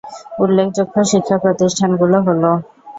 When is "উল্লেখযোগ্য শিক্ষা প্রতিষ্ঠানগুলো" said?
0.39-2.17